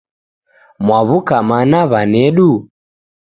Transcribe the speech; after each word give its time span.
Mwaw'uka 0.85 1.37
mana 1.49 1.79
wanedu? 1.91 2.49